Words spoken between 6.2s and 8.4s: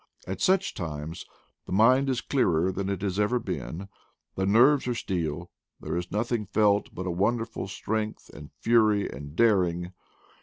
ing felt but a wonderful strength